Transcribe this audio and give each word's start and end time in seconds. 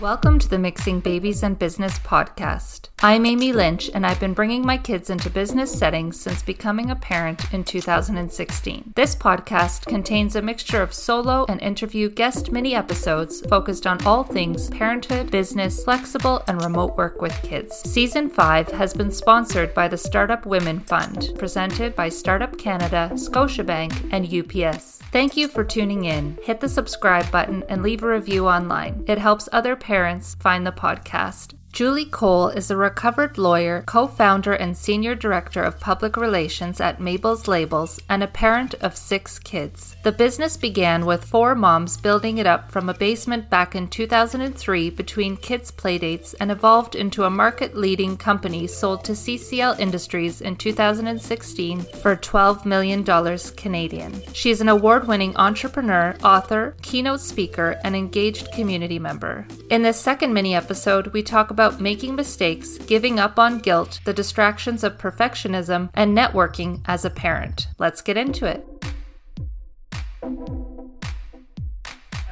Welcome 0.00 0.38
to 0.38 0.48
the 0.48 0.58
Mixing 0.58 1.00
Babies 1.00 1.42
and 1.42 1.58
Business 1.58 1.98
podcast. 1.98 2.88
I'm 3.02 3.26
Amy 3.26 3.52
Lynch, 3.52 3.90
and 3.92 4.06
I've 4.06 4.18
been 4.18 4.32
bringing 4.32 4.64
my 4.64 4.78
kids 4.78 5.10
into 5.10 5.28
business 5.28 5.70
settings 5.70 6.18
since 6.18 6.42
becoming 6.42 6.90
a 6.90 6.96
parent 6.96 7.52
in 7.52 7.64
2016. 7.64 8.94
This 8.96 9.14
podcast 9.14 9.84
contains 9.84 10.36
a 10.36 10.40
mixture 10.40 10.80
of 10.80 10.94
solo 10.94 11.44
and 11.50 11.60
interview 11.60 12.08
guest 12.08 12.50
mini 12.50 12.74
episodes 12.74 13.42
focused 13.42 13.86
on 13.86 14.02
all 14.06 14.24
things 14.24 14.70
parenthood, 14.70 15.30
business, 15.30 15.84
flexible, 15.84 16.42
and 16.48 16.62
remote 16.62 16.96
work 16.96 17.20
with 17.20 17.42
kids. 17.42 17.76
Season 17.76 18.30
5 18.30 18.68
has 18.68 18.94
been 18.94 19.10
sponsored 19.10 19.74
by 19.74 19.86
the 19.86 19.98
Startup 19.98 20.46
Women 20.46 20.80
Fund, 20.80 21.32
presented 21.36 21.94
by 21.94 22.08
Startup 22.08 22.56
Canada, 22.56 23.10
Scotiabank, 23.12 24.08
and 24.12 24.32
UPS. 24.32 24.96
Thank 25.12 25.36
you 25.36 25.48
for 25.48 25.64
tuning 25.64 26.04
in. 26.04 26.38
Hit 26.42 26.60
the 26.60 26.68
subscribe 26.68 27.30
button 27.30 27.64
and 27.68 27.82
leave 27.82 28.02
a 28.02 28.08
review 28.08 28.46
online. 28.46 29.04
It 29.08 29.18
helps 29.18 29.48
other 29.52 29.74
parents 29.74 29.89
find 30.36 30.64
the 30.64 30.70
podcast. 30.70 31.54
Julie 31.72 32.04
Cole 32.04 32.48
is 32.48 32.68
a 32.68 32.76
recovered 32.76 33.38
lawyer, 33.38 33.84
co 33.86 34.08
founder 34.08 34.52
and 34.52 34.76
senior 34.76 35.14
director 35.14 35.62
of 35.62 35.78
public 35.78 36.16
relations 36.16 36.80
at 36.80 37.00
Mabel's 37.00 37.46
Labels, 37.46 38.00
and 38.08 38.24
a 38.24 38.26
parent 38.26 38.74
of 38.74 38.96
six 38.96 39.38
kids. 39.38 39.96
The 40.02 40.10
business 40.10 40.56
began 40.56 41.06
with 41.06 41.24
four 41.24 41.54
moms 41.54 41.96
building 41.96 42.38
it 42.38 42.46
up 42.46 42.72
from 42.72 42.88
a 42.88 42.94
basement 42.94 43.48
back 43.48 43.76
in 43.76 43.86
2003 43.86 44.90
between 44.90 45.36
kids' 45.36 45.70
playdates 45.70 46.34
and 46.40 46.50
evolved 46.50 46.96
into 46.96 47.22
a 47.22 47.30
market 47.30 47.76
leading 47.76 48.16
company 48.16 48.66
sold 48.66 49.04
to 49.04 49.12
CCL 49.12 49.78
Industries 49.78 50.40
in 50.40 50.56
2016 50.56 51.82
for 52.02 52.16
$12 52.16 52.64
million 52.66 53.04
Canadian. 53.56 54.20
She 54.32 54.50
is 54.50 54.60
an 54.60 54.68
award 54.68 55.06
winning 55.06 55.36
entrepreneur, 55.36 56.16
author, 56.24 56.74
keynote 56.82 57.20
speaker, 57.20 57.78
and 57.84 57.94
engaged 57.94 58.50
community 58.52 58.98
member. 58.98 59.46
In 59.70 59.82
this 59.82 60.00
second 60.00 60.34
mini 60.34 60.54
episode, 60.54 61.06
we 61.08 61.22
talk 61.22 61.50
about 61.50 61.59
about 61.60 61.78
making 61.78 62.14
mistakes, 62.14 62.78
giving 62.78 63.20
up 63.20 63.38
on 63.38 63.58
guilt, 63.58 64.00
the 64.06 64.14
distractions 64.14 64.82
of 64.82 64.96
perfectionism, 64.96 65.90
and 65.92 66.16
networking 66.16 66.80
as 66.86 67.04
a 67.04 67.10
parent. 67.10 67.66
Let's 67.78 68.00
get 68.00 68.16
into 68.16 68.46
it. 68.46 68.66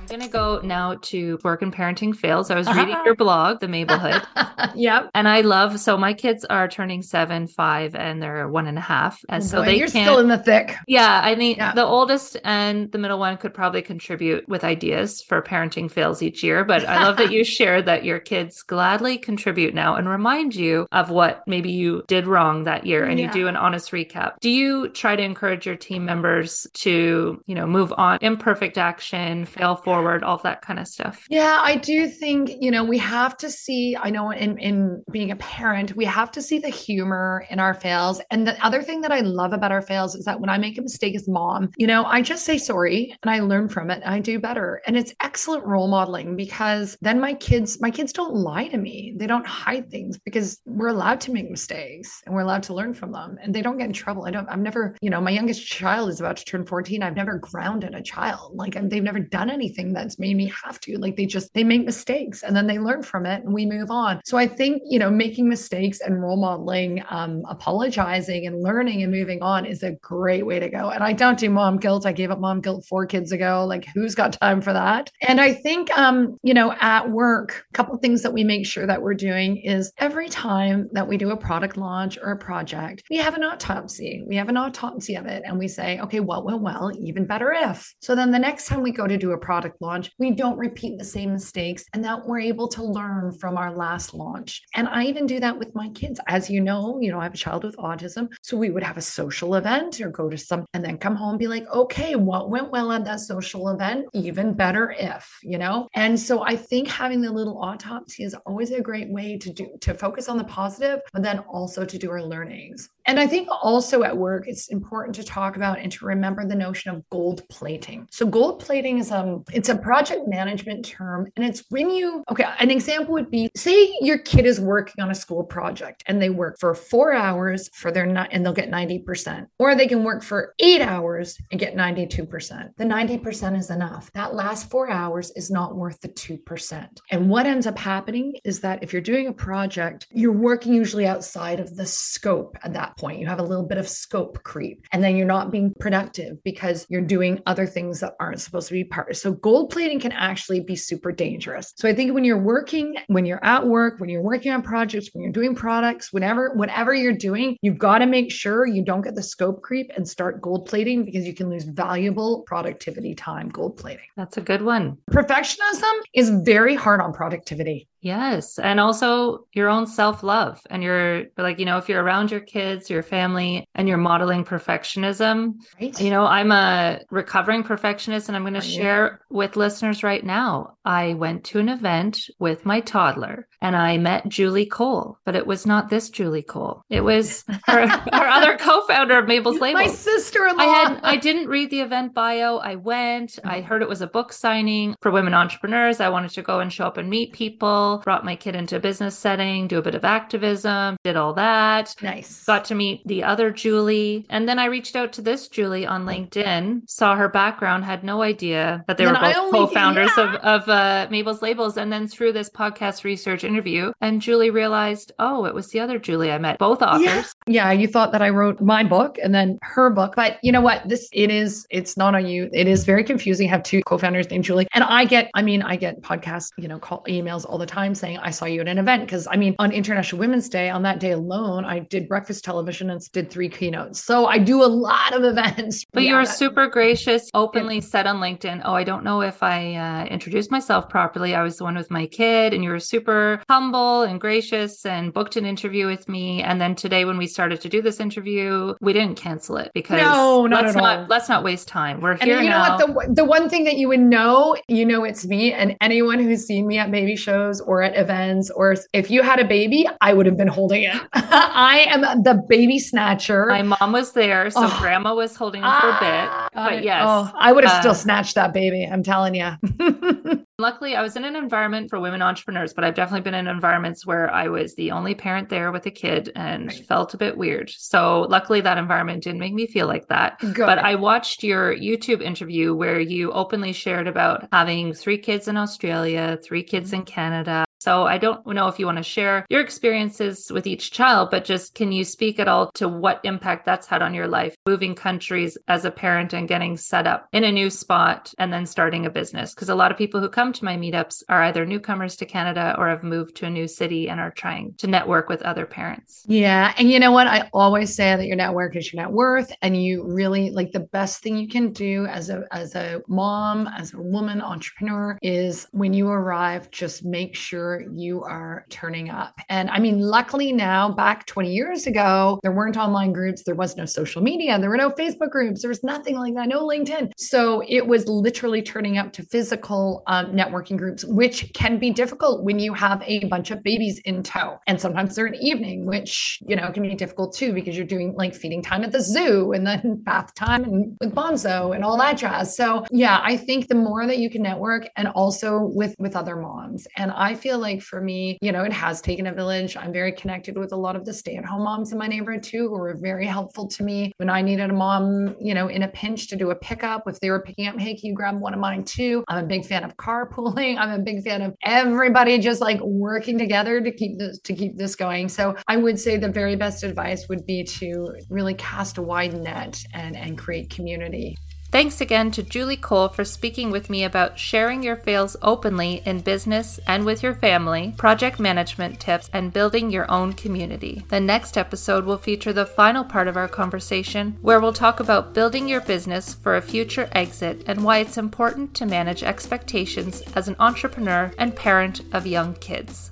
Going 0.08 0.20
to 0.22 0.28
go 0.28 0.60
now 0.62 0.96
to 1.02 1.38
work 1.44 1.62
and 1.62 1.74
parenting 1.74 2.16
fails. 2.16 2.50
I 2.50 2.54
was 2.54 2.66
reading 2.68 2.94
uh-huh. 2.94 3.02
your 3.04 3.14
blog, 3.14 3.60
The 3.60 3.66
Mabelhood. 3.66 4.74
yep. 4.74 5.10
And 5.14 5.28
I 5.28 5.42
love, 5.42 5.78
so 5.78 5.96
my 5.96 6.14
kids 6.14 6.44
are 6.46 6.68
turning 6.68 7.02
seven, 7.02 7.46
five, 7.46 7.94
and 7.94 8.22
they're 8.22 8.48
one 8.48 8.66
and 8.66 8.78
a 8.78 8.82
half. 8.82 9.20
Oh, 9.28 9.34
and 9.34 9.42
oh 9.42 9.46
so 9.46 9.62
they 9.62 9.76
you're 9.76 9.88
still 9.88 10.18
in 10.18 10.28
the 10.28 10.38
thick. 10.38 10.74
Yeah. 10.86 11.20
I 11.22 11.34
mean, 11.34 11.56
yeah. 11.56 11.74
the 11.74 11.84
oldest 11.84 12.36
and 12.44 12.90
the 12.92 12.98
middle 12.98 13.18
one 13.18 13.36
could 13.36 13.52
probably 13.52 13.82
contribute 13.82 14.48
with 14.48 14.64
ideas 14.64 15.22
for 15.22 15.42
parenting 15.42 15.90
fails 15.90 16.22
each 16.22 16.42
year. 16.42 16.64
But 16.64 16.86
I 16.86 17.02
love 17.02 17.18
that 17.18 17.30
you 17.30 17.44
shared 17.58 17.86
that 17.86 18.04
your 18.04 18.18
kids 18.18 18.62
gladly 18.62 19.18
contribute 19.18 19.74
now 19.74 19.96
and 19.96 20.08
remind 20.08 20.54
you 20.54 20.86
of 20.92 21.10
what 21.10 21.42
maybe 21.46 21.70
you 21.70 22.02
did 22.08 22.26
wrong 22.26 22.64
that 22.64 22.86
year 22.86 23.04
and 23.04 23.18
yeah. 23.18 23.26
you 23.26 23.32
do 23.32 23.48
an 23.48 23.56
honest 23.56 23.90
recap. 23.92 24.38
Do 24.40 24.50
you 24.50 24.88
try 24.88 25.16
to 25.16 25.22
encourage 25.22 25.66
your 25.66 25.76
team 25.76 26.04
members 26.04 26.66
to, 26.74 27.42
you 27.46 27.54
know, 27.54 27.66
move 27.66 27.92
on 27.96 28.18
imperfect 28.22 28.78
action, 28.78 29.44
fail 29.44 29.76
forward? 29.76 29.97
Forward, 29.98 30.22
all 30.22 30.38
that 30.38 30.62
kind 30.62 30.78
of 30.78 30.86
stuff. 30.86 31.26
Yeah, 31.28 31.58
I 31.60 31.76
do 31.76 32.08
think, 32.08 32.50
you 32.60 32.70
know, 32.70 32.84
we 32.84 32.98
have 32.98 33.36
to 33.38 33.50
see, 33.50 33.96
I 34.00 34.10
know 34.10 34.30
in, 34.30 34.58
in 34.58 35.02
being 35.10 35.30
a 35.30 35.36
parent, 35.36 35.96
we 35.96 36.04
have 36.04 36.30
to 36.32 36.42
see 36.42 36.58
the 36.58 36.68
humor 36.68 37.44
in 37.50 37.58
our 37.58 37.74
fails. 37.74 38.20
And 38.30 38.46
the 38.46 38.64
other 38.64 38.82
thing 38.82 39.00
that 39.02 39.12
I 39.12 39.20
love 39.20 39.52
about 39.52 39.72
our 39.72 39.82
fails 39.82 40.14
is 40.14 40.24
that 40.24 40.40
when 40.40 40.50
I 40.50 40.58
make 40.58 40.78
a 40.78 40.82
mistake 40.82 41.16
as 41.16 41.28
mom, 41.28 41.70
you 41.76 41.86
know, 41.86 42.04
I 42.04 42.22
just 42.22 42.44
say 42.44 42.58
sorry 42.58 43.14
and 43.22 43.30
I 43.30 43.40
learn 43.40 43.68
from 43.68 43.90
it 43.90 44.02
and 44.04 44.14
I 44.14 44.20
do 44.20 44.38
better. 44.38 44.80
And 44.86 44.96
it's 44.96 45.14
excellent 45.20 45.64
role 45.64 45.88
modeling 45.88 46.36
because 46.36 46.96
then 47.00 47.20
my 47.20 47.34
kids, 47.34 47.80
my 47.80 47.90
kids 47.90 48.12
don't 48.12 48.34
lie 48.34 48.68
to 48.68 48.78
me. 48.78 49.14
They 49.16 49.26
don't 49.26 49.46
hide 49.46 49.90
things 49.90 50.18
because 50.18 50.60
we're 50.64 50.88
allowed 50.88 51.20
to 51.22 51.32
make 51.32 51.50
mistakes 51.50 52.22
and 52.24 52.34
we're 52.34 52.42
allowed 52.42 52.62
to 52.64 52.74
learn 52.74 52.94
from 52.94 53.12
them 53.12 53.38
and 53.42 53.54
they 53.54 53.62
don't 53.62 53.78
get 53.78 53.86
in 53.86 53.92
trouble. 53.92 54.26
I 54.26 54.30
don't, 54.30 54.48
I've 54.48 54.58
never, 54.60 54.96
you 55.00 55.10
know, 55.10 55.20
my 55.20 55.30
youngest 55.30 55.66
child 55.66 56.08
is 56.08 56.20
about 56.20 56.36
to 56.36 56.44
turn 56.44 56.64
14. 56.66 57.02
I've 57.02 57.16
never 57.16 57.38
grounded 57.38 57.94
a 57.94 58.02
child. 58.02 58.54
Like 58.54 58.76
they've 58.88 59.02
never 59.02 59.20
done 59.20 59.50
anything 59.50 59.87
that's 59.92 60.18
made 60.18 60.36
me 60.36 60.52
have 60.64 60.80
to. 60.80 60.98
Like 60.98 61.16
they 61.16 61.26
just 61.26 61.52
they 61.54 61.64
make 61.64 61.84
mistakes 61.84 62.42
and 62.42 62.54
then 62.54 62.66
they 62.66 62.78
learn 62.78 63.02
from 63.02 63.26
it 63.26 63.44
and 63.44 63.52
we 63.52 63.66
move 63.66 63.90
on. 63.90 64.20
So 64.24 64.36
I 64.36 64.46
think 64.46 64.82
you 64.84 64.98
know 64.98 65.10
making 65.10 65.48
mistakes 65.48 66.00
and 66.00 66.22
role 66.22 66.36
modeling, 66.36 67.02
um, 67.10 67.42
apologizing 67.48 68.46
and 68.46 68.62
learning 68.62 69.02
and 69.02 69.12
moving 69.12 69.42
on 69.42 69.66
is 69.66 69.82
a 69.82 69.92
great 69.92 70.46
way 70.46 70.58
to 70.58 70.68
go. 70.68 70.90
And 70.90 71.02
I 71.02 71.12
don't 71.12 71.38
do 71.38 71.50
mom 71.50 71.78
guilt. 71.78 72.06
I 72.06 72.12
gave 72.12 72.30
up 72.30 72.40
mom 72.40 72.60
guilt 72.60 72.84
four 72.88 73.06
kids 73.06 73.32
ago. 73.32 73.64
Like 73.66 73.86
who's 73.94 74.14
got 74.14 74.32
time 74.32 74.60
for 74.60 74.72
that? 74.72 75.10
And 75.26 75.40
I 75.40 75.52
think 75.52 75.96
um, 75.96 76.38
you 76.42 76.54
know 76.54 76.74
at 76.80 77.10
work, 77.10 77.64
a 77.70 77.72
couple 77.72 77.96
things 77.98 78.22
that 78.22 78.32
we 78.32 78.44
make 78.44 78.66
sure 78.66 78.86
that 78.86 79.02
we're 79.02 79.14
doing 79.14 79.56
is 79.58 79.92
every 79.98 80.28
time 80.28 80.88
that 80.92 81.06
we 81.06 81.16
do 81.16 81.30
a 81.30 81.36
product 81.36 81.76
launch 81.76 82.18
or 82.22 82.32
a 82.32 82.36
project, 82.36 83.02
we 83.10 83.16
have 83.16 83.34
an 83.34 83.44
autopsy. 83.44 84.24
We 84.26 84.36
have 84.36 84.48
an 84.48 84.56
autopsy 84.56 85.14
of 85.14 85.26
it 85.26 85.42
and 85.44 85.58
we 85.58 85.68
say, 85.68 85.98
okay, 86.00 86.20
what 86.20 86.44
went 86.44 86.62
well? 86.62 86.92
Even 87.00 87.26
better 87.26 87.52
if. 87.52 87.94
So 88.00 88.14
then 88.14 88.30
the 88.30 88.38
next 88.38 88.66
time 88.66 88.82
we 88.82 88.92
go 88.92 89.06
to 89.06 89.16
do 89.16 89.32
a 89.32 89.38
product 89.38 89.77
launch, 89.80 90.10
we 90.18 90.30
don't 90.30 90.58
repeat 90.58 90.98
the 90.98 91.04
same 91.04 91.32
mistakes 91.32 91.84
and 91.94 92.04
that 92.04 92.26
we're 92.26 92.40
able 92.40 92.68
to 92.68 92.82
learn 92.82 93.32
from 93.32 93.56
our 93.56 93.74
last 93.74 94.14
launch. 94.14 94.62
And 94.74 94.88
I 94.88 95.04
even 95.04 95.26
do 95.26 95.40
that 95.40 95.58
with 95.58 95.74
my 95.74 95.88
kids. 95.90 96.20
As 96.26 96.50
you 96.50 96.60
know, 96.60 96.98
you 97.00 97.10
know, 97.10 97.20
I 97.20 97.24
have 97.24 97.34
a 97.34 97.38
child 97.38 97.64
with 97.64 97.76
autism. 97.76 98.28
So 98.42 98.56
we 98.56 98.70
would 98.70 98.82
have 98.82 98.96
a 98.96 99.02
social 99.02 99.54
event 99.54 100.00
or 100.00 100.10
go 100.10 100.28
to 100.28 100.38
some 100.38 100.66
and 100.74 100.84
then 100.84 100.98
come 100.98 101.16
home 101.16 101.30
and 101.30 101.38
be 101.38 101.46
like, 101.46 101.66
okay, 101.68 102.16
what 102.16 102.50
went 102.50 102.70
well 102.70 102.92
at 102.92 103.04
that 103.04 103.20
social 103.20 103.68
event? 103.68 104.06
Even 104.14 104.54
better 104.54 104.94
if, 104.98 105.38
you 105.42 105.58
know? 105.58 105.88
And 105.94 106.18
so 106.18 106.42
I 106.42 106.56
think 106.56 106.88
having 106.88 107.20
the 107.20 107.32
little 107.32 107.58
autopsy 107.62 108.24
is 108.24 108.34
always 108.46 108.70
a 108.70 108.80
great 108.80 109.08
way 109.10 109.38
to 109.38 109.52
do 109.52 109.76
to 109.80 109.94
focus 109.94 110.28
on 110.28 110.38
the 110.38 110.44
positive, 110.44 111.00
but 111.12 111.22
then 111.22 111.38
also 111.40 111.84
to 111.84 111.98
do 111.98 112.10
our 112.10 112.22
learnings. 112.22 112.88
And 113.06 113.18
I 113.18 113.26
think 113.26 113.48
also 113.62 114.02
at 114.02 114.16
work, 114.16 114.46
it's 114.46 114.68
important 114.68 115.14
to 115.16 115.24
talk 115.24 115.56
about 115.56 115.78
and 115.78 115.90
to 115.92 116.04
remember 116.04 116.44
the 116.44 116.54
notion 116.54 116.94
of 116.94 117.08
gold 117.10 117.48
plating. 117.48 118.06
So 118.10 118.26
gold 118.26 118.60
plating 118.60 118.98
is 118.98 119.10
um 119.10 119.44
it's 119.52 119.67
a 119.68 119.76
project 119.76 120.22
management 120.26 120.84
term, 120.84 121.30
and 121.36 121.44
it's 121.44 121.64
when 121.70 121.90
you 121.90 122.24
okay. 122.30 122.44
An 122.58 122.70
example 122.70 123.14
would 123.14 123.30
be 123.30 123.50
say 123.56 123.96
your 124.00 124.18
kid 124.18 124.46
is 124.46 124.60
working 124.60 125.02
on 125.02 125.10
a 125.10 125.14
school 125.14 125.44
project 125.44 126.02
and 126.06 126.20
they 126.20 126.30
work 126.30 126.56
for 126.58 126.74
four 126.74 127.12
hours 127.12 127.68
for 127.74 127.90
their 127.90 128.04
and 128.04 128.44
they'll 128.44 128.52
get 128.52 128.70
ninety 128.70 128.98
percent, 128.98 129.48
or 129.58 129.74
they 129.74 129.86
can 129.86 130.04
work 130.04 130.22
for 130.22 130.54
eight 130.58 130.80
hours 130.80 131.38
and 131.50 131.60
get 131.60 131.76
ninety 131.76 132.06
two 132.06 132.24
percent. 132.24 132.76
The 132.76 132.84
ninety 132.84 133.18
percent 133.18 133.56
is 133.56 133.70
enough. 133.70 134.10
That 134.12 134.34
last 134.34 134.70
four 134.70 134.90
hours 134.90 135.30
is 135.36 135.50
not 135.50 135.76
worth 135.76 136.00
the 136.00 136.08
two 136.08 136.38
percent. 136.38 137.00
And 137.10 137.28
what 137.28 137.46
ends 137.46 137.66
up 137.66 137.78
happening 137.78 138.34
is 138.44 138.60
that 138.60 138.82
if 138.82 138.92
you're 138.92 139.02
doing 139.02 139.26
a 139.26 139.32
project, 139.32 140.06
you're 140.10 140.32
working 140.32 140.72
usually 140.72 141.06
outside 141.06 141.60
of 141.60 141.76
the 141.76 141.86
scope 141.86 142.56
at 142.62 142.72
that 142.72 142.96
point. 142.96 143.20
You 143.20 143.26
have 143.26 143.40
a 143.40 143.44
little 143.44 143.66
bit 143.66 143.78
of 143.78 143.88
scope 143.88 144.42
creep, 144.42 144.86
and 144.92 145.02
then 145.02 145.16
you're 145.16 145.26
not 145.26 145.50
being 145.50 145.74
productive 145.78 146.42
because 146.44 146.86
you're 146.88 147.00
doing 147.00 147.40
other 147.46 147.66
things 147.66 148.00
that 148.00 148.14
aren't 148.20 148.40
supposed 148.40 148.68
to 148.68 148.74
be 148.74 148.84
part. 148.84 149.16
So 149.16 149.32
gold 149.58 149.70
plating 149.70 149.98
can 149.98 150.12
actually 150.12 150.60
be 150.60 150.76
super 150.76 151.10
dangerous. 151.10 151.74
So 151.76 151.88
I 151.88 151.94
think 151.94 152.14
when 152.14 152.22
you're 152.22 152.40
working, 152.40 152.94
when 153.08 153.26
you're 153.26 153.44
at 153.44 153.66
work, 153.66 153.98
when 153.98 154.08
you're 154.08 154.22
working 154.22 154.52
on 154.52 154.62
projects, 154.62 155.10
when 155.12 155.24
you're 155.24 155.32
doing 155.32 155.52
products, 155.56 156.12
whenever 156.12 156.54
whatever 156.54 156.94
you're 156.94 157.12
doing, 157.12 157.56
you've 157.60 157.78
got 157.78 157.98
to 157.98 158.06
make 158.06 158.30
sure 158.30 158.66
you 158.66 158.84
don't 158.84 159.02
get 159.02 159.16
the 159.16 159.22
scope 159.22 159.62
creep 159.62 159.90
and 159.96 160.08
start 160.08 160.40
gold 160.40 160.66
plating 160.66 161.04
because 161.04 161.26
you 161.26 161.34
can 161.34 161.50
lose 161.50 161.64
valuable 161.64 162.44
productivity 162.46 163.16
time 163.16 163.48
gold 163.48 163.76
plating. 163.76 164.06
That's 164.16 164.36
a 164.36 164.40
good 164.40 164.62
one. 164.62 164.96
Perfectionism 165.10 165.92
is 166.14 166.30
very 166.30 166.76
hard 166.76 167.00
on 167.00 167.12
productivity. 167.12 167.88
Yes. 168.00 168.58
And 168.58 168.78
also 168.78 169.46
your 169.52 169.68
own 169.68 169.86
self 169.86 170.22
love. 170.22 170.60
And 170.70 170.82
you're 170.82 171.24
like, 171.36 171.58
you 171.58 171.64
know, 171.64 171.78
if 171.78 171.88
you're 171.88 172.02
around 172.02 172.30
your 172.30 172.40
kids, 172.40 172.88
your 172.88 173.02
family, 173.02 173.66
and 173.74 173.88
you're 173.88 173.98
modeling 173.98 174.44
perfectionism, 174.44 175.54
right. 175.80 176.00
you 176.00 176.10
know, 176.10 176.24
I'm 176.24 176.52
a 176.52 177.00
recovering 177.10 177.64
perfectionist 177.64 178.28
and 178.28 178.36
I'm 178.36 178.42
going 178.42 178.54
to 178.54 178.60
share 178.60 179.20
with 179.30 179.56
listeners 179.56 180.02
right 180.02 180.24
now. 180.24 180.76
I 180.84 181.14
went 181.14 181.44
to 181.44 181.58
an 181.58 181.68
event 181.68 182.20
with 182.38 182.64
my 182.64 182.80
toddler 182.80 183.47
and 183.60 183.76
I 183.76 183.98
met 183.98 184.28
Julie 184.28 184.66
Cole, 184.66 185.18
but 185.24 185.36
it 185.36 185.46
was 185.46 185.66
not 185.66 185.88
this 185.88 186.10
Julie 186.10 186.42
Cole. 186.42 186.82
It 186.90 187.02
was 187.02 187.44
our, 187.68 187.80
our 188.12 188.28
other 188.28 188.56
co-founder 188.56 189.18
of 189.18 189.26
Mabel's 189.26 189.60
Labels. 189.60 189.86
My 189.86 189.92
sister-in-law. 189.92 190.62
I 190.62 190.66
had 190.66 191.00
I 191.02 191.16
didn't 191.16 191.48
read 191.48 191.70
the 191.70 191.80
event 191.80 192.14
bio. 192.14 192.58
I 192.58 192.76
went. 192.76 193.38
I 193.44 193.60
mm. 193.60 193.64
heard 193.64 193.82
it 193.82 193.88
was 193.88 194.00
a 194.00 194.06
book 194.06 194.32
signing 194.32 194.94
for 195.00 195.10
women 195.10 195.34
entrepreneurs. 195.34 196.00
I 196.00 196.08
wanted 196.08 196.30
to 196.32 196.42
go 196.42 196.60
and 196.60 196.72
show 196.72 196.84
up 196.84 196.96
and 196.96 197.08
meet 197.08 197.32
people 197.32 198.02
brought 198.04 198.24
my 198.24 198.36
kid 198.36 198.54
into 198.54 198.76
a 198.76 198.80
business 198.80 199.16
setting, 199.16 199.68
do 199.68 199.78
a 199.78 199.82
bit 199.82 199.94
of 199.94 200.04
activism, 200.04 200.96
did 201.04 201.16
all 201.16 201.34
that. 201.34 201.94
Nice. 202.02 202.44
Got 202.44 202.64
to 202.66 202.74
meet 202.74 203.06
the 203.06 203.24
other 203.24 203.50
Julie. 203.50 204.26
And 204.30 204.48
then 204.48 204.58
I 204.58 204.66
reached 204.66 204.96
out 204.96 205.12
to 205.14 205.22
this 205.22 205.48
Julie 205.48 205.86
on 205.86 206.04
LinkedIn, 206.04 206.88
saw 206.88 207.16
her 207.16 207.28
background, 207.28 207.84
had 207.84 208.04
no 208.04 208.22
idea 208.22 208.84
that 208.86 208.96
they 208.96 209.04
Then 209.04 209.14
were 209.14 209.20
both 209.20 209.36
only- 209.36 209.58
co-founders 209.58 210.10
yeah. 210.16 210.34
of, 210.34 210.62
of 210.62 210.68
uh, 210.68 211.08
Mabel's 211.10 211.42
Labels. 211.42 211.76
And 211.76 211.92
then 211.92 212.08
through 212.08 212.32
this 212.32 212.50
podcast 212.50 213.04
research 213.04 213.44
interview, 213.48 213.92
and 214.00 214.20
Julie 214.20 214.50
realized, 214.50 215.12
oh, 215.18 215.44
it 215.44 215.54
was 215.54 215.68
the 215.70 215.80
other 215.80 215.98
Julie 215.98 216.30
I 216.30 216.38
met, 216.38 216.58
both 216.58 216.82
authors. 216.82 217.34
Yeah. 217.46 217.68
Yeah, 217.68 217.72
you 217.72 217.88
thought 217.88 218.12
that 218.12 218.22
I 218.22 218.28
wrote 218.28 218.60
my 218.60 218.84
book 218.84 219.18
and 219.22 219.34
then 219.34 219.58
her 219.62 219.90
book, 219.90 220.14
but 220.16 220.38
you 220.42 220.52
know 220.52 220.60
what? 220.60 220.88
This 220.88 221.08
it 221.12 221.30
is. 221.30 221.66
It's 221.70 221.96
not 221.96 222.14
on 222.14 222.26
you. 222.26 222.48
It 222.52 222.68
is 222.68 222.84
very 222.84 223.02
confusing. 223.02 223.48
I 223.48 223.50
have 223.52 223.62
two 223.62 223.82
co-founders 223.86 224.30
named 224.30 224.44
Julie, 224.44 224.68
and 224.74 224.84
I 224.84 225.04
get. 225.04 225.30
I 225.34 225.42
mean, 225.42 225.62
I 225.62 225.76
get 225.76 226.00
podcasts, 226.02 226.50
you 226.58 226.68
know, 226.68 226.78
call 226.78 227.02
emails 227.08 227.44
all 227.48 227.58
the 227.58 227.66
time 227.66 227.94
saying 227.94 228.18
I 228.18 228.30
saw 228.30 228.44
you 228.44 228.60
at 228.60 228.68
an 228.68 228.78
event 228.78 229.06
because 229.06 229.26
I 229.30 229.36
mean, 229.36 229.54
on 229.58 229.72
International 229.72 230.18
Women's 230.20 230.48
Day, 230.48 230.68
on 230.70 230.82
that 230.82 231.00
day 231.00 231.12
alone, 231.12 231.64
I 231.64 231.80
did 231.80 232.08
breakfast 232.08 232.44
television 232.44 232.90
and 232.90 233.00
did 233.12 233.30
three 233.30 233.48
keynotes. 233.48 234.04
So 234.04 234.26
I 234.26 234.38
do 234.38 234.62
a 234.62 234.66
lot 234.66 235.14
of 235.14 235.24
events. 235.32 235.84
But 235.92 236.02
Yeah, 236.02 236.10
you 236.10 236.14
were 236.16 236.24
that- 236.26 236.36
super 236.36 236.66
gracious, 236.68 237.30
openly 237.34 237.80
said 237.80 238.06
on 238.06 238.16
LinkedIn, 238.16 238.62
Oh, 238.64 238.74
I 238.74 238.84
don't 238.84 239.04
know 239.04 239.22
if 239.22 239.42
I 239.42 239.74
uh, 239.74 240.04
introduced 240.06 240.50
myself 240.50 240.88
properly. 240.88 241.34
I 241.34 241.42
was 241.42 241.56
the 241.56 241.64
one 241.64 241.76
with 241.76 241.90
my 241.90 242.06
kid. 242.06 242.52
And 242.54 242.62
you 242.62 242.70
were 242.70 242.78
super 242.80 243.37
humble 243.48 244.02
and 244.02 244.20
gracious 244.20 244.84
and 244.86 245.12
booked 245.12 245.36
an 245.36 245.44
interview 245.44 245.86
with 245.86 246.08
me. 246.08 246.42
And 246.42 246.60
then 246.60 246.74
today, 246.74 247.04
when 247.04 247.18
we 247.18 247.26
started 247.26 247.60
to 247.62 247.68
do 247.68 247.82
this 247.82 248.00
interview, 248.00 248.74
we 248.80 248.92
didn't 248.92 249.16
cancel 249.16 249.56
it 249.56 249.70
because 249.74 250.00
No, 250.00 250.46
not 250.46 250.64
let's 250.64 250.76
not 250.76 250.98
all. 251.00 251.06
let's 251.08 251.28
not 251.28 251.44
waste 251.44 251.68
time. 251.68 252.00
We're 252.00 252.12
And 252.12 252.22
here 252.22 252.40
you 252.40 252.50
know 252.50 252.58
what? 252.60 252.78
The, 253.06 253.14
the 253.14 253.24
one 253.24 253.48
thing 253.48 253.64
that 253.64 253.76
you 253.76 253.88
would 253.88 254.00
know, 254.00 254.56
you 254.68 254.84
know, 254.84 255.04
it's 255.04 255.26
me. 255.26 255.52
And 255.52 255.76
anyone 255.80 256.18
who's 256.18 256.44
seen 256.44 256.66
me 256.66 256.78
at 256.78 256.90
baby 256.90 257.16
shows 257.16 257.60
or 257.60 257.82
at 257.82 257.96
events, 257.96 258.50
or 258.50 258.76
if 258.92 259.10
you 259.10 259.22
had 259.22 259.38
a 259.40 259.44
baby, 259.44 259.86
I 260.00 260.12
would 260.12 260.26
have 260.26 260.36
been 260.36 260.48
holding 260.48 260.82
it. 260.84 260.96
I 261.14 261.86
am 261.88 262.02
the 262.22 262.42
baby 262.48 262.78
snatcher. 262.78 263.46
my 263.46 263.62
mom 263.62 263.92
was 263.92 264.12
there, 264.12 264.50
so 264.50 264.60
Oh. 264.62 264.78
grandma 264.80 265.14
was 265.14 265.34
holding 265.36 265.62
him 265.62 265.70
for 265.80 265.88
a 265.88 265.92
bit. 266.00 266.00
Ah, 266.30 266.48
But 266.54 266.82
yes, 266.84 267.04
Oh, 267.06 267.30
I 267.38 267.52
would 267.52 267.64
have 267.64 267.74
uh, 267.74 267.80
still 267.80 267.94
snatched 267.94 268.34
that 268.34 268.52
baby. 268.52 268.84
I'm 268.90 269.02
telling 269.02 269.34
you. 269.34 269.50
Luckily, 270.60 270.96
I 270.96 271.02
was 271.02 271.14
in 271.14 271.24
an 271.24 271.36
environment 271.36 271.88
for 271.88 272.00
women 272.00 272.20
entrepreneurs, 272.20 272.74
but 272.74 272.82
I've 272.82 272.96
definitely 272.96 273.20
been 273.20 273.34
in 273.34 273.46
environments 273.46 274.04
where 274.04 274.28
I 274.28 274.48
was 274.48 274.74
the 274.74 274.90
only 274.90 275.14
parent 275.14 275.50
there 275.50 275.70
with 275.70 275.86
a 275.86 275.90
kid 275.92 276.32
and 276.34 276.66
Right. 276.66 276.84
felt 276.84 277.14
a 277.14 277.16
bit 277.16 277.36
weird. 277.36 277.70
So, 277.70 278.22
luckily, 278.22 278.60
that 278.62 278.76
environment 278.76 279.22
didn't 279.22 279.38
make 279.38 279.54
me 279.54 279.68
feel 279.68 279.86
like 279.86 280.08
that. 280.08 280.40
Good. 280.40 280.56
But 280.56 280.78
I 280.78 280.96
watched 280.96 281.44
your 281.44 281.76
YouTube 281.76 282.20
interview 282.22 282.74
where 282.74 282.98
you 282.98 283.30
openly 283.30 283.72
shared 283.72 284.08
about 284.08 284.48
having 284.50 284.94
three 284.94 285.18
kids 285.18 285.46
in 285.46 285.56
Australia, 285.56 286.36
three 286.42 286.64
kids 286.64 286.92
in 286.92 287.02
mm-hmm. 287.02 287.14
Canada. 287.14 287.67
So 287.78 288.04
I 288.06 288.18
don't 288.18 288.44
know 288.46 288.68
if 288.68 288.78
you 288.78 288.86
want 288.86 288.98
to 288.98 289.04
share 289.04 289.46
your 289.48 289.60
experiences 289.60 290.50
with 290.52 290.66
each 290.66 290.90
child, 290.90 291.30
but 291.30 291.44
just 291.44 291.74
can 291.74 291.92
you 291.92 292.04
speak 292.04 292.38
at 292.38 292.48
all 292.48 292.70
to 292.72 292.88
what 292.88 293.20
impact 293.24 293.64
that's 293.64 293.86
had 293.86 294.02
on 294.02 294.14
your 294.14 294.26
life, 294.26 294.56
moving 294.66 294.94
countries 294.94 295.56
as 295.68 295.84
a 295.84 295.90
parent 295.90 296.32
and 296.32 296.48
getting 296.48 296.76
set 296.76 297.06
up 297.06 297.28
in 297.32 297.44
a 297.44 297.52
new 297.52 297.70
spot 297.70 298.34
and 298.38 298.52
then 298.52 298.66
starting 298.66 299.06
a 299.06 299.10
business? 299.10 299.54
Because 299.54 299.68
a 299.68 299.74
lot 299.74 299.92
of 299.92 299.98
people 299.98 300.20
who 300.20 300.28
come 300.28 300.52
to 300.52 300.64
my 300.64 300.76
meetups 300.76 301.22
are 301.28 301.44
either 301.44 301.64
newcomers 301.64 302.16
to 302.16 302.26
Canada 302.26 302.74
or 302.78 302.88
have 302.88 303.04
moved 303.04 303.36
to 303.36 303.46
a 303.46 303.50
new 303.50 303.68
city 303.68 304.08
and 304.08 304.18
are 304.18 304.32
trying 304.32 304.74
to 304.78 304.86
network 304.86 305.28
with 305.28 305.42
other 305.42 305.66
parents. 305.66 306.24
Yeah. 306.26 306.74
And 306.78 306.90
you 306.90 306.98
know 306.98 307.12
what? 307.12 307.28
I 307.28 307.48
always 307.52 307.94
say 307.94 308.16
that 308.16 308.26
your 308.26 308.36
network 308.36 308.74
is 308.74 308.92
your 308.92 309.02
net 309.02 309.12
worth. 309.12 309.52
And 309.62 309.80
you 309.80 310.04
really 310.04 310.50
like 310.50 310.72
the 310.72 310.80
best 310.80 311.22
thing 311.22 311.36
you 311.36 311.48
can 311.48 311.72
do 311.72 312.06
as 312.06 312.30
a 312.30 312.44
as 312.50 312.74
a 312.74 313.00
mom, 313.06 313.68
as 313.68 313.94
a 313.94 314.00
woman 314.00 314.40
entrepreneur 314.40 315.18
is 315.22 315.68
when 315.72 315.94
you 315.94 316.08
arrive, 316.08 316.70
just 316.70 317.04
make 317.04 317.36
sure 317.36 317.67
you 317.92 318.22
are 318.22 318.64
turning 318.70 319.10
up. 319.10 319.38
And 319.48 319.70
I 319.70 319.78
mean, 319.78 320.00
luckily 320.00 320.52
now, 320.52 320.92
back 320.92 321.26
20 321.26 321.52
years 321.52 321.86
ago, 321.86 322.40
there 322.42 322.52
weren't 322.52 322.76
online 322.76 323.12
groups, 323.12 323.42
there 323.44 323.54
was 323.54 323.76
no 323.76 323.84
social 323.84 324.22
media, 324.22 324.58
there 324.58 324.70
were 324.70 324.76
no 324.76 324.90
Facebook 324.90 325.30
groups, 325.30 325.62
there 325.62 325.68
was 325.68 325.82
nothing 325.82 326.16
like 326.16 326.34
that, 326.34 326.48
no 326.48 326.66
LinkedIn. 326.66 327.12
So 327.16 327.62
it 327.68 327.86
was 327.86 328.06
literally 328.06 328.62
turning 328.62 328.98
up 328.98 329.12
to 329.14 329.22
physical 329.22 330.02
um, 330.06 330.26
networking 330.32 330.76
groups, 330.76 331.04
which 331.04 331.52
can 331.52 331.78
be 331.78 331.90
difficult 331.90 332.44
when 332.44 332.58
you 332.58 332.74
have 332.74 333.02
a 333.04 333.24
bunch 333.24 333.50
of 333.50 333.62
babies 333.62 334.00
in 334.04 334.22
tow. 334.22 334.58
And 334.66 334.80
sometimes 334.80 335.14
they're 335.14 335.26
an 335.26 335.36
evening, 335.36 335.86
which, 335.86 336.40
you 336.46 336.56
know, 336.56 336.70
can 336.72 336.82
be 336.82 336.94
difficult 336.94 337.34
too, 337.34 337.52
because 337.52 337.76
you're 337.76 337.86
doing 337.86 338.14
like 338.16 338.34
feeding 338.34 338.62
time 338.62 338.84
at 338.84 338.92
the 338.92 339.00
zoo 339.00 339.52
and 339.52 339.66
then 339.66 340.02
bath 340.04 340.34
time 340.34 340.64
and 340.64 340.96
with 341.00 341.14
Bonzo 341.14 341.74
and 341.74 341.84
all 341.84 341.98
that 341.98 342.18
jazz. 342.18 342.56
So 342.56 342.84
yeah, 342.90 343.20
I 343.22 343.36
think 343.36 343.68
the 343.68 343.74
more 343.74 344.06
that 344.06 344.18
you 344.18 344.30
can 344.30 344.42
network 344.42 344.88
and 344.96 345.08
also 345.08 345.60
with, 345.62 345.94
with 345.98 346.16
other 346.16 346.36
moms. 346.36 346.86
And 346.96 347.10
I 347.10 347.34
feel 347.34 347.57
like 347.58 347.82
for 347.82 348.00
me, 348.00 348.38
you 348.40 348.52
know, 348.52 348.64
it 348.64 348.72
has 348.72 349.00
taken 349.00 349.26
a 349.26 349.34
village. 349.34 349.76
I'm 349.76 349.92
very 349.92 350.12
connected 350.12 350.56
with 350.56 350.72
a 350.72 350.76
lot 350.76 350.96
of 350.96 351.04
the 351.04 351.12
stay-at-home 351.12 351.62
moms 351.62 351.92
in 351.92 351.98
my 351.98 352.06
neighborhood 352.06 352.42
too, 352.42 352.68
who 352.68 352.78
were 352.78 352.96
very 353.00 353.26
helpful 353.26 353.68
to 353.68 353.82
me 353.82 354.12
when 354.18 354.30
I 354.30 354.42
needed 354.42 354.70
a 354.70 354.72
mom, 354.72 355.36
you 355.40 355.54
know, 355.54 355.68
in 355.68 355.82
a 355.82 355.88
pinch 355.88 356.28
to 356.28 356.36
do 356.36 356.50
a 356.50 356.54
pickup. 356.54 357.04
If 357.06 357.20
they 357.20 357.30
were 357.30 357.42
picking 357.42 357.66
up, 357.66 357.78
hey, 357.78 357.94
can 357.94 358.06
you 358.06 358.14
grab 358.14 358.40
one 358.40 358.54
of 358.54 358.60
mine 358.60 358.84
too? 358.84 359.24
I'm 359.28 359.44
a 359.44 359.46
big 359.46 359.66
fan 359.66 359.84
of 359.84 359.96
carpooling. 359.96 360.78
I'm 360.78 360.90
a 360.90 361.02
big 361.02 361.22
fan 361.22 361.42
of 361.42 361.54
everybody 361.62 362.38
just 362.38 362.60
like 362.60 362.80
working 362.80 363.38
together 363.38 363.80
to 363.80 363.90
keep 363.90 364.18
this 364.18 364.38
to 364.40 364.54
keep 364.54 364.76
this 364.76 364.94
going. 364.94 365.28
So 365.28 365.56
I 365.66 365.76
would 365.76 365.98
say 365.98 366.16
the 366.16 366.28
very 366.28 366.56
best 366.56 366.82
advice 366.82 367.28
would 367.28 367.46
be 367.46 367.64
to 367.64 368.08
really 368.28 368.54
cast 368.54 368.98
a 368.98 369.02
wide 369.02 369.34
net 369.34 369.82
and 369.92 370.16
and 370.16 370.38
create 370.38 370.70
community. 370.70 371.36
Thanks 371.70 372.00
again 372.00 372.30
to 372.30 372.42
Julie 372.42 372.78
Cole 372.78 373.08
for 373.08 373.26
speaking 373.26 373.70
with 373.70 373.90
me 373.90 374.02
about 374.02 374.38
sharing 374.38 374.82
your 374.82 374.96
fails 374.96 375.36
openly 375.42 376.00
in 376.06 376.20
business 376.20 376.80
and 376.86 377.04
with 377.04 377.22
your 377.22 377.34
family, 377.34 377.92
project 377.98 378.40
management 378.40 378.98
tips, 378.98 379.28
and 379.34 379.52
building 379.52 379.90
your 379.90 380.10
own 380.10 380.32
community. 380.32 381.04
The 381.08 381.20
next 381.20 381.58
episode 381.58 382.06
will 382.06 382.16
feature 382.16 382.54
the 382.54 382.64
final 382.64 383.04
part 383.04 383.28
of 383.28 383.36
our 383.36 383.48
conversation, 383.48 384.38
where 384.40 384.60
we'll 384.60 384.72
talk 384.72 384.98
about 384.98 385.34
building 385.34 385.68
your 385.68 385.82
business 385.82 386.32
for 386.32 386.56
a 386.56 386.62
future 386.62 387.10
exit 387.12 387.64
and 387.66 387.84
why 387.84 387.98
it's 387.98 388.16
important 388.16 388.72
to 388.76 388.86
manage 388.86 389.22
expectations 389.22 390.22
as 390.34 390.48
an 390.48 390.56
entrepreneur 390.58 391.32
and 391.36 391.54
parent 391.54 392.00
of 392.14 392.26
young 392.26 392.54
kids. 392.54 393.10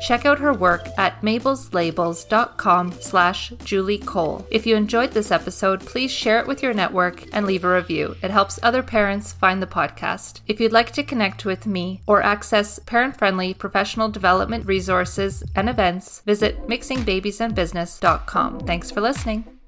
Check 0.00 0.26
out 0.26 0.38
her 0.38 0.52
work 0.52 0.86
at 0.98 1.20
mabelslabels.com 1.22 2.92
slash 3.00 3.52
Julie 3.64 3.98
Cole. 3.98 4.46
If 4.50 4.66
you 4.66 4.76
enjoyed 4.76 5.12
this 5.12 5.30
episode, 5.30 5.80
please 5.80 6.10
share 6.10 6.40
it 6.40 6.46
with 6.46 6.62
your 6.62 6.74
network 6.74 7.24
and 7.32 7.46
leave 7.46 7.64
a 7.64 7.74
review. 7.74 8.16
It 8.22 8.30
helps 8.30 8.58
other 8.62 8.82
parents 8.82 9.32
find 9.32 9.62
the 9.62 9.66
podcast. 9.66 10.40
If 10.46 10.60
you'd 10.60 10.72
like 10.72 10.92
to 10.92 11.04
connect 11.04 11.44
with 11.44 11.66
me 11.66 12.00
or 12.06 12.22
access 12.22 12.78
parent-friendly 12.78 13.54
professional 13.54 14.08
development 14.08 14.66
resources 14.66 15.42
and 15.54 15.68
events, 15.68 16.22
visit 16.26 16.66
mixingbabiesandbusiness.com. 16.66 18.60
Thanks 18.60 18.90
for 18.90 19.00
listening. 19.00 19.59